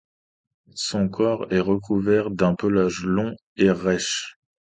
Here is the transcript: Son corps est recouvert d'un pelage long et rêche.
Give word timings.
Son 0.73 1.09
corps 1.09 1.45
est 1.51 1.59
recouvert 1.59 2.31
d'un 2.31 2.55
pelage 2.55 3.05
long 3.05 3.35
et 3.55 3.69
rêche. 3.69 4.35